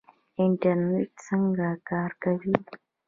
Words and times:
انټرنیټ 0.43 1.11
څنګه 1.27 1.67
کار 1.89 2.11
کوي؟ 2.23 2.55